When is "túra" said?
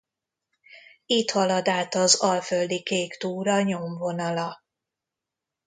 3.17-3.61